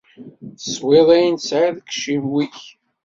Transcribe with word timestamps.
Teswiḍ 0.61 1.07
ayen 1.15 1.35
tesɛiḍ 1.37 1.75
deg 1.77 1.87
yiciwi-k. 1.89 2.59